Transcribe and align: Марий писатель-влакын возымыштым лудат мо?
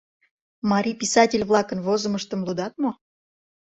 Марий 0.71 0.97
писатель-влакын 1.01 1.79
возымыштым 1.85 2.39
лудат 2.47 2.73
мо? 2.81 2.91